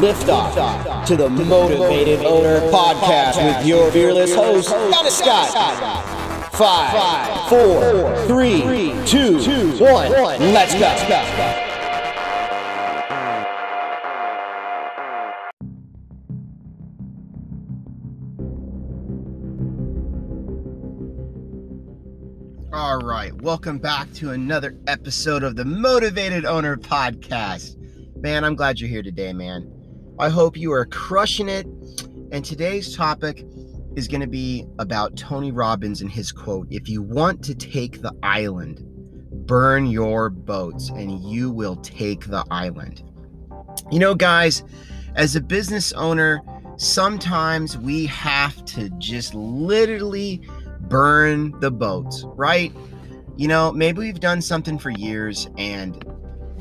lift 0.00 0.28
off 0.28 1.06
to 1.06 1.16
the 1.16 1.28
Motivated 1.28 2.24
Owner 2.24 2.60
Podcast 2.70 3.36
with 3.44 3.66
your 3.66 3.90
fearless 3.90 4.34
host, 4.34 4.70
Johnny 4.70 5.10
Scott. 5.10 6.52
Five, 6.52 7.48
four, 7.48 8.26
three, 8.26 8.60
two, 9.06 9.38
one. 9.78 10.10
Let's 10.52 10.74
go. 10.74 11.68
All 22.72 22.98
right, 22.98 23.32
welcome 23.42 23.78
back 23.78 24.12
to 24.14 24.30
another 24.30 24.76
episode 24.86 25.42
of 25.42 25.56
the 25.56 25.64
Motivated 25.64 26.44
Owner 26.44 26.76
Podcast. 26.76 27.76
Man, 28.16 28.44
I'm 28.44 28.54
glad 28.54 28.78
you're 28.78 28.88
here 28.88 29.02
today, 29.02 29.32
man. 29.32 29.81
I 30.18 30.28
hope 30.28 30.56
you 30.56 30.72
are 30.72 30.86
crushing 30.86 31.48
it. 31.48 31.66
And 32.32 32.44
today's 32.44 32.94
topic 32.94 33.44
is 33.96 34.08
going 34.08 34.20
to 34.20 34.26
be 34.26 34.64
about 34.78 35.16
Tony 35.16 35.52
Robbins 35.52 36.00
and 36.00 36.10
his 36.10 36.32
quote 36.32 36.66
If 36.70 36.88
you 36.88 37.02
want 37.02 37.42
to 37.44 37.54
take 37.54 38.02
the 38.02 38.14
island, 38.22 38.80
burn 39.46 39.86
your 39.86 40.30
boats 40.30 40.90
and 40.90 41.22
you 41.24 41.50
will 41.50 41.76
take 41.76 42.26
the 42.26 42.44
island. 42.50 43.02
You 43.90 43.98
know, 43.98 44.14
guys, 44.14 44.62
as 45.14 45.36
a 45.36 45.40
business 45.40 45.92
owner, 45.92 46.40
sometimes 46.76 47.76
we 47.76 48.06
have 48.06 48.64
to 48.66 48.90
just 48.98 49.34
literally 49.34 50.42
burn 50.80 51.58
the 51.60 51.70
boats, 51.70 52.24
right? 52.36 52.72
You 53.36 53.48
know, 53.48 53.72
maybe 53.72 54.00
we've 54.00 54.20
done 54.20 54.42
something 54.42 54.78
for 54.78 54.90
years 54.90 55.48
and 55.56 56.04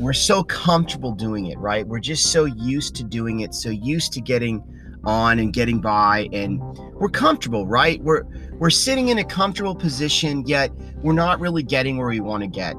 we're 0.02 0.14
so 0.14 0.44
comfortable 0.44 1.12
doing 1.12 1.46
it, 1.46 1.58
right? 1.60 1.88
We're 1.88 2.00
just 2.00 2.32
so 2.32 2.46
used 2.46 2.96
to 2.96 3.04
doing 3.04 3.42
it, 3.42 3.54
so 3.54 3.70
used 3.70 4.14
to 4.14 4.22
getting 4.22 4.64
on 5.04 5.40
and 5.40 5.54
getting 5.54 5.80
by 5.80 6.28
and 6.34 6.60
we're 6.94 7.10
comfortable, 7.10 7.68
right? 7.68 8.02
We're 8.02 8.24
we're 8.54 8.70
sitting 8.70 9.10
in 9.10 9.20
a 9.20 9.24
comfortable 9.24 9.76
position 9.76 10.46
yet 10.46 10.72
we're 11.02 11.14
not 11.14 11.40
really 11.40 11.64
getting 11.64 11.98
where 11.98 12.08
we 12.08 12.20
want 12.20 12.42
to 12.42 12.48
get. 12.48 12.76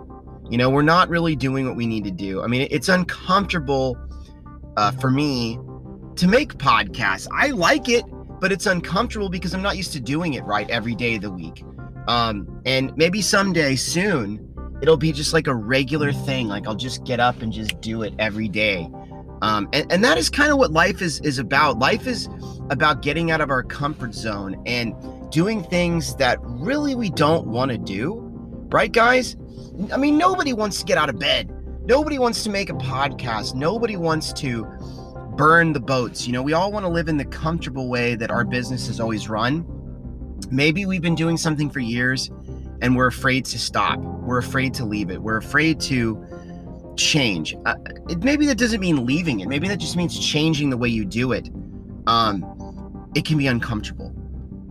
You 0.50 0.58
know, 0.58 0.70
we're 0.70 0.82
not 0.82 1.08
really 1.08 1.34
doing 1.34 1.66
what 1.66 1.76
we 1.76 1.86
need 1.86 2.04
to 2.04 2.10
do. 2.10 2.42
I 2.42 2.46
mean, 2.46 2.68
it's 2.70 2.88
uncomfortable 2.88 3.96
uh, 4.76 4.90
for 4.92 5.10
me 5.10 5.58
to 6.16 6.28
make 6.28 6.54
podcasts. 6.54 7.26
I 7.32 7.48
like 7.48 7.88
it, 7.88 8.04
but 8.40 8.52
it's 8.52 8.66
uncomfortable 8.66 9.28
because 9.28 9.54
I'm 9.54 9.62
not 9.62 9.76
used 9.76 9.92
to 9.94 10.00
doing 10.00 10.34
it 10.34 10.44
right 10.44 10.68
every 10.70 10.94
day 10.94 11.16
of 11.16 11.22
the 11.22 11.30
week. 11.30 11.64
Um, 12.06 12.60
and 12.66 12.94
maybe 12.96 13.22
someday 13.22 13.76
soon 13.76 14.51
it'll 14.82 14.96
be 14.96 15.12
just 15.12 15.32
like 15.32 15.46
a 15.46 15.54
regular 15.54 16.12
thing. 16.12 16.48
Like 16.48 16.66
I'll 16.66 16.74
just 16.74 17.04
get 17.04 17.20
up 17.20 17.40
and 17.40 17.52
just 17.52 17.80
do 17.80 18.02
it 18.02 18.12
every 18.18 18.48
day. 18.48 18.90
Um, 19.40 19.68
and, 19.72 19.90
and 19.90 20.04
that 20.04 20.18
is 20.18 20.28
kind 20.28 20.52
of 20.52 20.58
what 20.58 20.72
life 20.72 21.00
is 21.00 21.20
is 21.20 21.38
about. 21.38 21.78
Life 21.78 22.06
is 22.06 22.28
about 22.68 23.00
getting 23.00 23.30
out 23.30 23.40
of 23.40 23.50
our 23.50 23.62
comfort 23.62 24.14
zone 24.14 24.60
and 24.66 24.94
doing 25.30 25.62
things 25.62 26.16
that 26.16 26.38
really 26.42 26.94
we 26.94 27.10
don't 27.10 27.46
want 27.46 27.70
to 27.70 27.78
do. 27.78 28.20
Right, 28.72 28.92
guys? 28.92 29.36
I 29.92 29.96
mean, 29.96 30.18
nobody 30.18 30.52
wants 30.52 30.80
to 30.80 30.84
get 30.84 30.98
out 30.98 31.08
of 31.08 31.18
bed. 31.18 31.50
Nobody 31.84 32.18
wants 32.18 32.44
to 32.44 32.50
make 32.50 32.70
a 32.70 32.74
podcast. 32.74 33.54
Nobody 33.54 33.96
wants 33.96 34.32
to 34.34 34.64
burn 35.36 35.72
the 35.72 35.80
boats. 35.80 36.26
You 36.26 36.32
know, 36.32 36.42
we 36.42 36.52
all 36.52 36.70
want 36.72 36.84
to 36.84 36.88
live 36.88 37.08
in 37.08 37.16
the 37.16 37.24
comfortable 37.24 37.88
way 37.88 38.14
that 38.14 38.30
our 38.30 38.44
business 38.44 38.86
has 38.86 39.00
always 39.00 39.28
run. 39.28 39.66
Maybe 40.50 40.86
we've 40.86 41.02
been 41.02 41.14
doing 41.14 41.36
something 41.36 41.70
for 41.70 41.80
years 41.80 42.30
and 42.82 42.96
we're 42.96 43.06
afraid 43.06 43.44
to 43.46 43.58
stop. 43.58 43.98
We're 44.32 44.38
afraid 44.38 44.72
to 44.74 44.86
leave 44.86 45.10
it. 45.10 45.20
We're 45.20 45.36
afraid 45.36 45.78
to 45.80 46.26
change. 46.96 47.54
Uh, 47.66 47.74
it, 48.08 48.24
maybe 48.24 48.46
that 48.46 48.56
doesn't 48.56 48.80
mean 48.80 49.04
leaving 49.04 49.40
it. 49.40 49.46
Maybe 49.46 49.68
that 49.68 49.76
just 49.76 49.94
means 49.94 50.18
changing 50.18 50.70
the 50.70 50.76
way 50.78 50.88
you 50.88 51.04
do 51.04 51.32
it. 51.32 51.50
Um, 52.06 53.10
it 53.14 53.26
can 53.26 53.36
be 53.36 53.46
uncomfortable. 53.46 54.10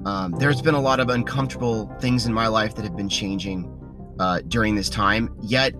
Um, 0.03 0.31
there's 0.31 0.63
been 0.63 0.73
a 0.73 0.81
lot 0.81 0.99
of 0.99 1.09
uncomfortable 1.09 1.95
things 1.99 2.25
in 2.25 2.33
my 2.33 2.47
life 2.47 2.73
that 2.73 2.83
have 2.85 2.97
been 2.97 3.07
changing 3.07 3.71
uh, 4.17 4.41
during 4.47 4.73
this 4.73 4.89
time, 4.89 5.31
yet 5.43 5.75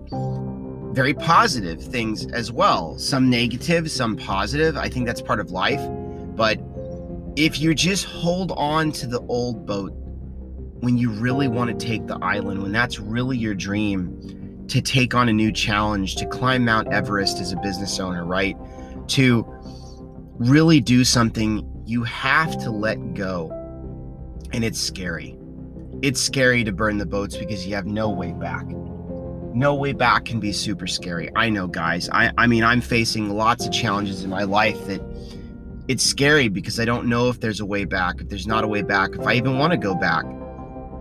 very 0.92 1.14
positive 1.14 1.82
things 1.82 2.26
as 2.26 2.52
well. 2.52 2.96
Some 3.00 3.28
negative, 3.28 3.90
some 3.90 4.14
positive. 4.16 4.76
I 4.76 4.88
think 4.90 5.06
that's 5.06 5.20
part 5.20 5.40
of 5.40 5.50
life. 5.50 5.80
But 6.36 6.60
if 7.34 7.60
you 7.60 7.74
just 7.74 8.04
hold 8.04 8.52
on 8.52 8.92
to 8.92 9.08
the 9.08 9.22
old 9.22 9.66
boat 9.66 9.92
when 10.82 10.98
you 10.98 11.10
really 11.10 11.46
want 11.46 11.70
to 11.70 11.86
take 11.86 12.08
the 12.08 12.18
island, 12.22 12.60
when 12.60 12.72
that's 12.72 12.98
really 12.98 13.38
your 13.38 13.54
dream 13.54 14.66
to 14.66 14.82
take 14.82 15.14
on 15.14 15.28
a 15.28 15.32
new 15.32 15.52
challenge, 15.52 16.16
to 16.16 16.26
climb 16.26 16.64
Mount 16.64 16.92
Everest 16.92 17.38
as 17.38 17.52
a 17.52 17.56
business 17.58 18.00
owner, 18.00 18.24
right? 18.24 18.56
To 19.10 19.46
really 20.38 20.80
do 20.80 21.04
something, 21.04 21.64
you 21.86 22.02
have 22.02 22.58
to 22.58 22.72
let 22.72 23.14
go. 23.14 23.50
And 24.52 24.64
it's 24.64 24.80
scary. 24.80 25.38
It's 26.02 26.20
scary 26.20 26.64
to 26.64 26.72
burn 26.72 26.98
the 26.98 27.06
boats 27.06 27.36
because 27.36 27.64
you 27.64 27.76
have 27.76 27.86
no 27.86 28.10
way 28.10 28.32
back 28.32 28.66
no 29.54 29.74
way 29.74 29.92
back 29.92 30.24
can 30.24 30.40
be 30.40 30.50
super 30.50 30.86
scary. 30.86 31.28
I 31.36 31.50
know, 31.50 31.66
guys. 31.66 32.08
I, 32.08 32.32
I 32.38 32.46
mean, 32.46 32.64
I'm 32.64 32.80
facing 32.80 33.28
lots 33.28 33.66
of 33.66 33.72
challenges 33.72 34.24
in 34.24 34.30
my 34.30 34.44
life 34.44 34.86
that 34.86 35.02
it's 35.88 36.02
scary 36.02 36.48
because 36.48 36.80
I 36.80 36.86
don't 36.86 37.06
know 37.06 37.28
if 37.28 37.40
there's 37.40 37.60
a 37.60 37.66
way 37.66 37.84
back, 37.84 38.22
if 38.22 38.30
there's 38.30 38.46
not 38.46 38.64
a 38.64 38.66
way 38.66 38.80
back, 38.80 39.10
if 39.14 39.26
I 39.26 39.34
even 39.34 39.58
want 39.58 39.72
to 39.72 39.76
go 39.76 39.94
back. 39.94 40.24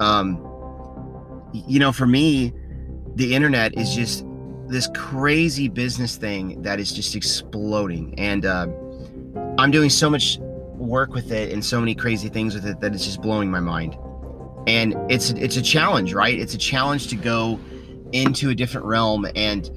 Um, 0.02 1.52
you 1.54 1.80
know, 1.80 1.92
for 1.92 2.08
me, 2.08 2.54
the 3.16 3.36
internet 3.36 3.78
is 3.78 3.94
just 3.94 4.26
this 4.68 4.90
crazy 4.96 5.68
business 5.68 6.16
thing 6.16 6.62
that 6.64 6.80
is 6.80 6.92
just 6.92 7.16
exploding. 7.16 8.18
And 8.18 8.46
uh, 8.46 8.68
I'm 9.60 9.70
doing 9.70 9.90
so 9.90 10.10
much 10.10 10.40
work 10.40 11.14
with 11.14 11.32
it 11.32 11.52
and 11.52 11.64
so 11.64 11.80
many 11.80 11.94
crazy 11.94 12.30
things 12.30 12.56
with 12.56 12.66
it 12.66 12.80
that 12.80 12.96
it's 12.96 13.06
just 13.06 13.22
blowing 13.22 13.52
my 13.52 13.60
mind. 13.60 13.96
And 14.68 14.96
it's 15.12 15.32
it's 15.32 15.58
a 15.58 15.62
challenge, 15.62 16.14
right? 16.14 16.38
It's 16.38 16.54
a 16.54 16.58
challenge 16.58 17.08
to 17.08 17.16
go 17.16 17.60
into 18.12 18.50
a 18.50 18.56
different 18.56 18.86
realm 18.86 19.26
and 19.36 19.70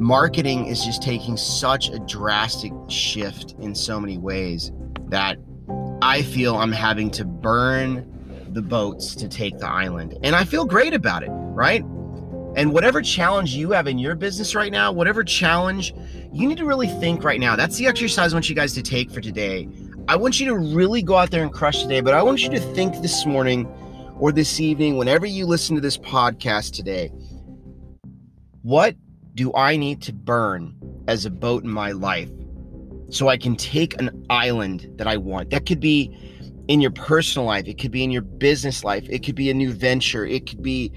marketing 0.00 0.66
is 0.66 0.84
just 0.84 1.02
taking 1.02 1.36
such 1.36 1.90
a 1.90 1.98
drastic 2.00 2.72
shift 2.88 3.54
in 3.60 3.74
so 3.74 4.00
many 4.00 4.16
ways 4.16 4.72
that 5.08 5.36
I 6.00 6.22
feel 6.22 6.56
I'm 6.56 6.72
having 6.72 7.10
to 7.12 7.24
burn 7.24 8.19
the 8.52 8.62
boats 8.62 9.14
to 9.14 9.28
take 9.28 9.58
the 9.58 9.68
island. 9.68 10.18
And 10.22 10.34
I 10.34 10.44
feel 10.44 10.64
great 10.64 10.94
about 10.94 11.22
it, 11.22 11.30
right? 11.30 11.82
And 12.56 12.72
whatever 12.72 13.00
challenge 13.00 13.54
you 13.54 13.70
have 13.70 13.86
in 13.86 13.98
your 13.98 14.16
business 14.16 14.54
right 14.54 14.72
now, 14.72 14.90
whatever 14.90 15.22
challenge, 15.22 15.94
you 16.32 16.48
need 16.48 16.58
to 16.58 16.64
really 16.64 16.88
think 16.88 17.22
right 17.22 17.38
now. 17.38 17.54
That's 17.54 17.76
the 17.76 17.86
exercise 17.86 18.32
I 18.32 18.36
want 18.36 18.48
you 18.48 18.56
guys 18.56 18.74
to 18.74 18.82
take 18.82 19.10
for 19.10 19.20
today. 19.20 19.68
I 20.08 20.16
want 20.16 20.40
you 20.40 20.46
to 20.46 20.56
really 20.56 21.02
go 21.02 21.16
out 21.16 21.30
there 21.30 21.44
and 21.44 21.52
crush 21.52 21.82
today, 21.82 22.00
but 22.00 22.12
I 22.14 22.22
want 22.22 22.42
you 22.42 22.50
to 22.50 22.58
think 22.58 23.00
this 23.02 23.24
morning 23.24 23.66
or 24.18 24.32
this 24.32 24.58
evening, 24.58 24.96
whenever 24.96 25.26
you 25.26 25.46
listen 25.46 25.76
to 25.76 25.80
this 25.80 25.96
podcast 25.96 26.74
today, 26.74 27.12
what 28.62 28.96
do 29.34 29.54
I 29.54 29.76
need 29.76 30.02
to 30.02 30.12
burn 30.12 30.74
as 31.06 31.24
a 31.24 31.30
boat 31.30 31.64
in 31.64 31.70
my 31.70 31.92
life 31.92 32.30
so 33.08 33.28
I 33.28 33.36
can 33.36 33.56
take 33.56 33.98
an 34.00 34.26
island 34.28 34.90
that 34.96 35.06
I 35.06 35.16
want? 35.16 35.50
That 35.50 35.66
could 35.66 35.80
be 35.80 36.14
in 36.70 36.80
your 36.80 36.92
personal 36.92 37.46
life, 37.46 37.66
it 37.66 37.78
could 37.78 37.90
be 37.90 38.04
in 38.04 38.10
your 38.10 38.22
business 38.22 38.84
life, 38.84 39.04
it 39.10 39.24
could 39.24 39.34
be 39.34 39.50
a 39.50 39.54
new 39.54 39.72
venture, 39.72 40.24
it 40.24 40.48
could 40.48 40.62
be 40.62 40.92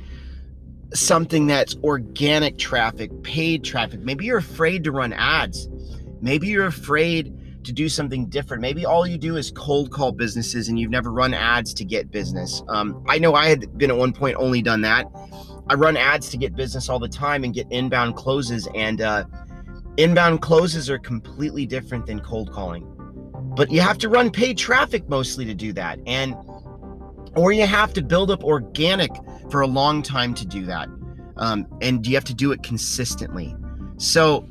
something 0.94 1.48
that's 1.48 1.76
organic 1.84 2.58
traffic, 2.60 3.10
paid 3.24 3.64
traffic. 3.64 4.00
Maybe 4.02 4.26
you're 4.26 4.38
afraid 4.38 4.84
to 4.84 4.92
run 4.92 5.12
ads. 5.14 5.68
Maybe 6.22 6.48
you're 6.48 6.68
afraid 6.68 7.64
to 7.64 7.72
do 7.72 7.90
something 7.90 8.28
different. 8.28 8.62
Maybe 8.62 8.86
all 8.86 9.08
you 9.08 9.18
do 9.18 9.36
is 9.36 9.50
cold 9.50 9.90
call 9.92 10.12
businesses 10.12 10.70
and 10.70 10.80
you've 10.80 10.92
never 10.92 11.12
run 11.12 11.34
ads 11.34 11.74
to 11.74 11.84
get 11.84 12.12
business. 12.12 12.62
Um, 12.70 13.04
I 13.10 13.18
know 13.18 13.34
I 13.34 13.48
had 13.48 13.76
been 13.78 13.90
at 13.90 13.98
one 13.98 14.14
point 14.14 14.36
only 14.38 14.62
done 14.62 14.82
that 14.82 15.08
I 15.70 15.76
run 15.76 15.96
ads 15.96 16.30
to 16.30 16.38
get 16.38 16.56
business 16.56 16.90
all 16.90 17.00
the 17.00 17.08
time 17.08 17.44
and 17.44 17.54
get 17.54 17.68
inbound 17.72 18.16
closes. 18.16 18.68
And 18.76 19.02
uh, 19.02 19.24
inbound 19.98 20.42
closes 20.42 20.90
are 20.90 21.00
completely 21.00 21.66
different 21.66 22.06
than 22.06 22.20
cold 22.20 22.52
calling. 22.52 22.90
But 23.56 23.72
you 23.72 23.82
have 23.82 24.00
to 24.00 24.10
run 24.10 24.32
paid 24.32 24.58
traffic 24.58 25.08
mostly 25.08 25.46
to 25.46 25.54
do 25.54 25.74
that. 25.74 26.00
And 26.08 26.36
or 27.36 27.52
you 27.52 27.66
have 27.66 27.94
to 27.94 28.02
build 28.02 28.32
up 28.32 28.44
organic 28.44 29.12
for 29.50 29.62
a 29.62 29.68
long 29.68 30.02
time 30.02 30.34
to 30.36 30.46
do 30.46 30.66
that. 30.66 30.88
Um, 31.38 31.68
and 31.82 32.06
you 32.06 32.16
have 32.16 32.26
to 32.26 32.34
do 32.34 32.52
it 32.52 32.64
consistently. 32.64 33.56
So 33.98 34.48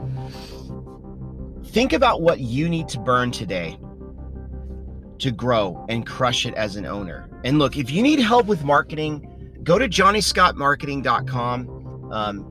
think 1.66 1.92
about 1.92 2.22
what 2.22 2.40
you 2.40 2.68
need 2.68 2.88
to 2.88 2.98
burn 2.98 3.30
today 3.30 3.78
to 5.18 5.30
grow 5.30 5.86
and 5.88 6.06
crush 6.06 6.46
it 6.46 6.54
as 6.54 6.76
an 6.76 6.84
owner. 6.84 7.28
And 7.44 7.58
look, 7.58 7.76
if 7.76 7.90
you 7.90 8.02
need 8.02 8.18
help 8.18 8.46
with 8.46 8.64
marketing, 8.64 9.60
go 9.62 9.78
to 9.78 9.88
johnnyscottmarketing.com. 9.88 12.12
Um, 12.12 12.48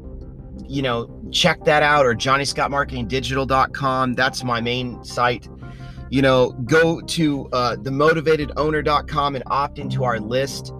you 0.68 0.82
know, 0.82 1.10
check 1.32 1.64
that 1.66 1.84
out 1.84 2.06
or 2.06 2.16
johnnyscottmarketingdigital.com. 2.16 4.14
That's 4.14 4.44
my 4.44 4.62
main 4.62 5.04
site. 5.04 5.48
You 6.12 6.22
know, 6.22 6.52
go 6.66 7.00
to 7.00 7.48
uh, 7.54 7.78
themotivatedowner.com 7.78 9.36
and 9.36 9.44
opt 9.48 9.80
into 9.80 10.04
our 10.04 10.20
list. 10.20 10.74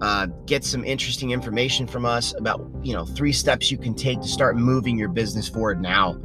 Uh, 0.00 0.26
get 0.46 0.62
some 0.62 0.84
interesting 0.84 1.32
information 1.32 1.88
from 1.88 2.06
us 2.06 2.32
about, 2.38 2.64
you 2.82 2.92
know, 2.94 3.04
three 3.04 3.32
steps 3.32 3.68
you 3.68 3.78
can 3.78 3.94
take 3.94 4.20
to 4.20 4.28
start 4.28 4.56
moving 4.56 4.96
your 4.96 5.08
business 5.08 5.48
forward 5.48 5.82
now. 5.82 6.16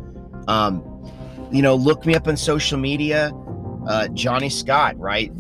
Um, 0.48 0.84
you 1.52 1.64
know, 1.64 1.74
look 1.74 2.06
me 2.06 2.14
up 2.14 2.28
on 2.28 2.38
social 2.38 2.78
media, 2.78 3.32
uh, 3.88 4.10
Johnny 4.10 4.50
Scott, 4.50 4.96
right? 5.00 5.32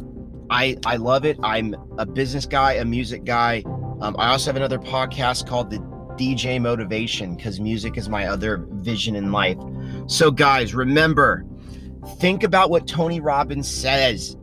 I, 0.49 0.77
I 0.87 0.95
love 0.95 1.23
it. 1.23 1.37
I'm 1.43 1.75
a 1.99 2.07
business 2.07 2.47
guy, 2.47 2.73
a 2.73 2.85
music 2.85 3.23
guy. 3.23 3.63
Um, 4.01 4.15
I 4.17 4.29
also 4.29 4.49
have 4.49 4.55
another 4.55 4.79
podcast 4.79 5.47
called 5.47 5.69
the 5.69 5.77
DJ 6.17 6.59
Motivation 6.59 7.35
because 7.35 7.59
music 7.59 7.97
is 7.97 8.09
my 8.09 8.25
other 8.25 8.65
vision 8.71 9.15
in 9.15 9.31
life. 9.31 9.57
So, 10.07 10.31
guys, 10.31 10.73
remember, 10.73 11.45
think 12.19 12.43
about 12.43 12.69
what 12.69 12.87
Tony 12.87 13.19
Robbins 13.19 13.69
says. 13.69 14.35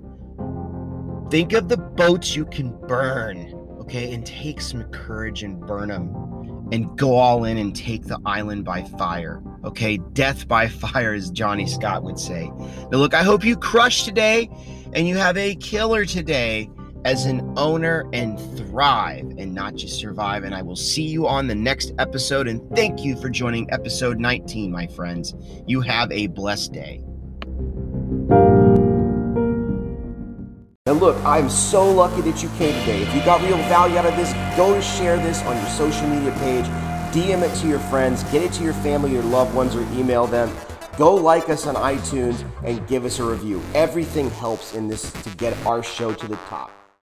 Think 1.31 1.53
of 1.53 1.69
the 1.69 1.77
boats 1.77 2.35
you 2.35 2.47
can 2.47 2.71
burn, 2.87 3.53
okay, 3.81 4.15
and 4.15 4.25
take 4.25 4.61
some 4.61 4.85
courage 4.85 5.43
and 5.43 5.61
burn 5.61 5.89
them 5.89 6.29
and 6.73 6.97
go 6.99 7.17
all 7.17 7.45
in 7.45 7.59
and 7.59 7.75
take 7.75 8.05
the 8.05 8.19
island 8.25 8.65
by 8.65 8.83
fire. 8.83 9.43
Okay, 9.65 9.99
death 10.13 10.47
by 10.47 10.69
fire, 10.69 11.15
as 11.15 11.31
Johnny 11.31 11.67
Scott 11.67 12.03
would 12.03 12.19
say. 12.19 12.51
Now, 12.91 12.99
look, 12.99 13.15
I 13.15 13.23
hope 13.23 13.45
you 13.45 13.57
crush 13.57 14.05
today 14.05 14.49
and 14.93 15.07
you 15.07 15.17
have 15.17 15.37
a 15.37 15.55
killer 15.57 16.05
today 16.05 16.71
as 17.05 17.27
an 17.27 17.55
owner 17.57 18.09
and 18.13 18.39
thrive 18.57 19.25
and 19.39 19.55
not 19.55 19.75
just 19.75 19.99
survive. 19.99 20.45
And 20.45 20.55
I 20.55 20.63
will 20.63 20.77
see 20.77 21.05
you 21.05 21.27
on 21.27 21.47
the 21.47 21.55
next 21.55 21.93
episode. 21.99 22.49
And 22.49 22.69
thank 22.77 23.05
you 23.05 23.17
for 23.21 23.31
joining 23.31 23.71
episode 23.73 24.19
19, 24.19 24.71
my 24.71 24.87
friends. 24.89 25.35
You 25.67 25.81
have 25.83 26.11
a 26.13 26.27
blessed 26.29 26.73
day. 26.73 27.03
And 30.89 31.01
look, 31.01 31.23
I'm 31.23 31.51
so 31.51 31.87
lucky 31.87 32.23
that 32.23 32.43
you 32.43 32.49
came 32.57 32.73
today. 32.81 33.03
If 33.03 33.15
you 33.15 33.23
got 33.23 33.43
real 33.43 33.59
value 33.69 33.99
out 33.99 34.07
of 34.07 34.17
this, 34.17 34.33
go 34.57 34.75
to 34.75 34.81
share 34.81 35.19
this 35.19 35.43
on 35.43 35.55
your 35.55 35.67
social 35.67 36.09
media 36.09 36.33
page, 36.39 36.65
DM 37.13 37.43
it 37.43 37.55
to 37.61 37.69
your 37.69 37.79
friends, 37.79 38.25
get 38.33 38.41
it 38.43 38.55
to 38.55 38.65
your 38.65 38.73
family, 38.73 39.13
your 39.13 39.23
loved 39.25 39.55
ones, 39.55 39.77
or 39.77 39.83
email 39.93 40.27
them. 40.27 40.51
Go 40.97 41.15
like 41.15 41.51
us 41.51 41.67
on 41.67 41.75
iTunes 41.75 42.43
and 42.65 42.87
give 42.89 43.05
us 43.05 43.19
a 43.19 43.25
review. 43.25 43.63
Everything 43.75 44.31
helps 44.31 44.75
in 44.75 44.89
this 44.89 45.13
to 45.13 45.31
get 45.37 45.55
our 45.67 45.83
show 45.83 46.15
to 46.15 46.27
the 46.27 46.37
top. 46.49 46.71